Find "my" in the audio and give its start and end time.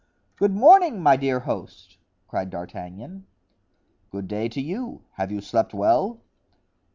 0.99-1.15